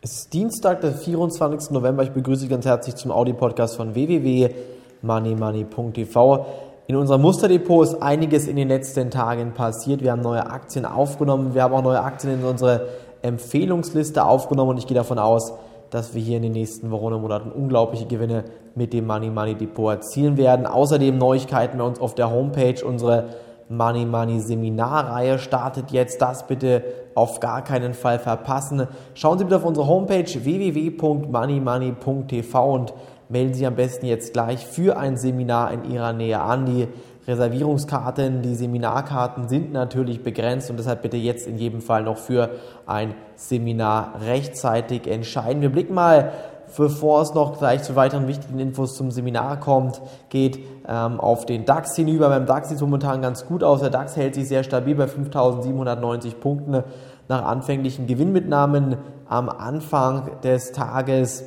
[0.00, 1.72] Es ist Dienstag, der 24.
[1.72, 2.04] November.
[2.04, 6.46] Ich begrüße Sie ganz herzlich zum Audi-Podcast von www.moneymoney.tv.
[6.86, 10.00] In unserem Musterdepot ist einiges in den letzten Tagen passiert.
[10.00, 11.52] Wir haben neue Aktien aufgenommen.
[11.54, 12.86] Wir haben auch neue Aktien in unsere
[13.22, 15.52] Empfehlungsliste aufgenommen und ich gehe davon aus,
[15.90, 18.44] dass wir hier in den nächsten Wochen und Monaten unglaubliche Gewinne
[18.76, 20.64] mit dem Money Money Depot erzielen werden.
[20.64, 22.84] Außerdem Neuigkeiten bei uns auf der Homepage.
[22.84, 23.30] Unsere
[23.68, 26.22] Money Money Seminarreihe startet jetzt.
[26.22, 26.82] Das bitte
[27.14, 28.86] auf gar keinen Fall verpassen.
[29.14, 32.92] Schauen Sie bitte auf unsere Homepage www.moneymoney.tv und
[33.28, 36.66] melden Sie am besten jetzt gleich für ein Seminar in Ihrer Nähe an.
[36.66, 36.86] Die
[37.26, 42.52] Reservierungskarten, die Seminarkarten sind natürlich begrenzt und deshalb bitte jetzt in jedem Fall noch für
[42.86, 45.60] ein Seminar rechtzeitig entscheiden.
[45.60, 46.32] Wir blicken mal
[46.76, 51.64] bevor es noch gleich zu weiteren wichtigen Infos zum Seminar kommt, geht ähm, auf den
[51.64, 52.28] DAX hinüber.
[52.28, 53.80] Beim DAX sieht es momentan ganz gut aus.
[53.80, 56.82] Der DAX hält sich sehr stabil bei 5.790 Punkten
[57.28, 58.96] nach anfänglichen Gewinnmitnahmen
[59.28, 61.44] am Anfang des Tages.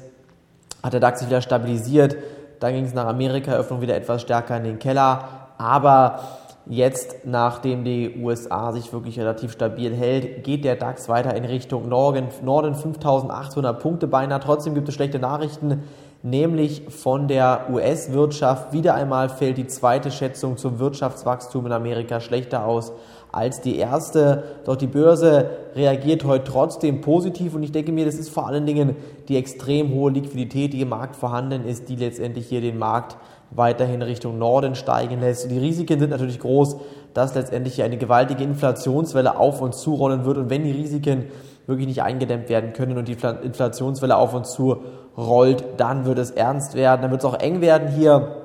[0.84, 2.16] Hat der DAX sich wieder stabilisiert.
[2.60, 5.24] Dann ging es nach Amerika, Eröffnung wieder etwas stärker in den Keller.
[5.58, 6.20] Aber
[6.68, 11.90] Jetzt, nachdem die USA sich wirklich relativ stabil hält, geht der DAX weiter in Richtung
[11.90, 14.40] Norden, Norden 5800 Punkte beinahe.
[14.40, 15.84] Trotzdem gibt es schlechte Nachrichten,
[16.22, 18.74] nämlich von der US-Wirtschaft.
[18.74, 22.92] Wieder einmal fällt die zweite Schätzung zum Wirtschaftswachstum in Amerika schlechter aus
[23.32, 24.44] als die erste.
[24.66, 28.68] Doch die Börse reagiert heute trotzdem positiv und ich denke mir, das ist vor allen
[28.68, 28.96] Dingen
[29.30, 33.18] die extrem hohe Liquidität, die im Markt vorhanden ist, die letztendlich hier den Markt
[33.52, 35.50] weiterhin Richtung Norden steigen lässt.
[35.52, 36.78] die Risiken sind natürlich groß,
[37.14, 40.38] dass letztendlich hier eine gewaltige Inflationswelle auf uns zurollen wird.
[40.38, 41.26] Und wenn die Risiken
[41.68, 44.78] wirklich nicht eingedämmt werden können und die Inflationswelle auf uns zu
[45.18, 48.38] rollt, dann wird es ernst werden, dann wird es auch eng werden hier.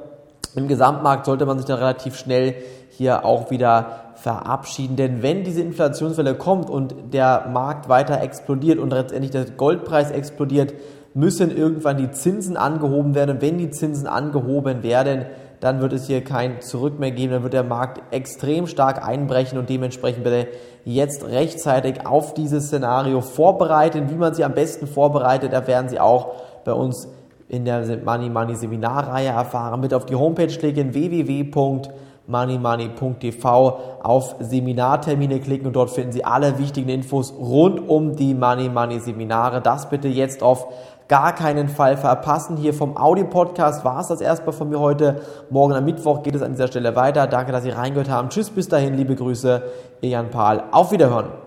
[0.57, 2.55] Im Gesamtmarkt sollte man sich dann relativ schnell
[2.91, 4.97] hier auch wieder verabschieden.
[4.97, 10.73] Denn wenn diese Inflationswelle kommt und der Markt weiter explodiert und letztendlich der Goldpreis explodiert,
[11.17, 13.37] müssen irgendwann die Zinsen angehoben werden.
[13.37, 15.25] Und wenn die Zinsen angehoben werden,
[15.61, 19.59] dann wird es hier kein Zurück mehr geben, dann wird der Markt extrem stark einbrechen
[19.59, 20.49] und dementsprechend bitte
[20.85, 24.11] jetzt rechtzeitig auf dieses Szenario vorbereiten.
[24.11, 26.35] Wie man sie am besten vorbereitet, erfahren Sie auch
[26.67, 27.09] bei uns
[27.49, 29.81] in der Money Money Seminarreihe erfahren.
[29.81, 36.91] Bitte auf die Homepage klicken www.moneymoney.tv auf Seminartermine klicken und dort finden Sie alle wichtigen
[36.91, 39.63] Infos rund um die Money Money Seminare.
[39.63, 40.67] Das bitte jetzt auf
[41.09, 42.57] gar keinen Fall verpassen.
[42.57, 45.21] Hier vom Audi-Podcast war es das erstmal von mir heute.
[45.51, 47.27] Morgen am Mittwoch geht es an dieser Stelle weiter.
[47.27, 48.29] Danke, dass Sie reingehört haben.
[48.29, 49.63] Tschüss, bis dahin, liebe Grüße,
[50.01, 50.65] Ihr Jan Pahl.
[50.73, 51.46] Auf Wiederhören.